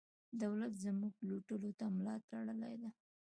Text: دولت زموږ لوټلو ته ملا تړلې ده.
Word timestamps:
دولت 0.41 0.73
زموږ 0.85 1.13
لوټلو 1.27 1.69
ته 1.79 1.85
ملا 1.95 2.15
تړلې 2.29 2.73
ده. 2.81 2.89